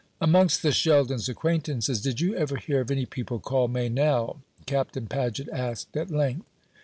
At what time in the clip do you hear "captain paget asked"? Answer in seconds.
4.65-5.95